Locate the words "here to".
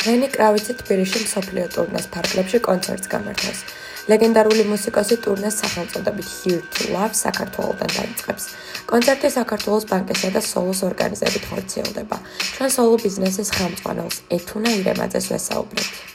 6.40-6.88